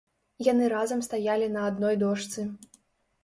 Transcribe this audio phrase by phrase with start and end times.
[0.45, 2.47] Яны разам стаялі на адной дошцы.